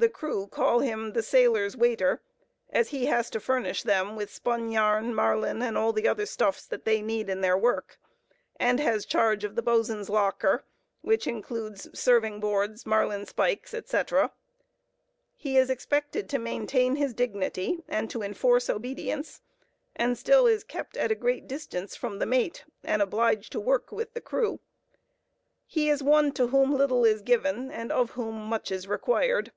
[0.00, 2.22] The crew call him the "sailor's waiter,"
[2.70, 6.84] as he has to furnish them with spun yarn, marline, and all other stuffs that
[6.84, 7.98] they need in their work,
[8.60, 10.62] and has charge of the boatswain's locker,
[11.00, 14.30] which includes serving boards, marline spikes, etc.
[15.34, 19.42] He is expected to maintain his dignity and to enforce obedience,
[19.96, 23.90] and still is kept at a great distance from the mate, and obliged to work
[23.90, 24.60] with the crew.
[25.66, 29.50] He is one to whom little is given and of whom much is required.